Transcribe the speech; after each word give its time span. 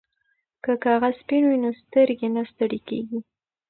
که 0.63 0.73
کاغذ 0.83 1.13
سپین 1.21 1.43
وي 1.49 1.57
نو 1.63 1.71
سترګې 1.81 2.27
نه 2.35 2.41
ستړې 2.51 2.79
کیږي. 2.87 3.19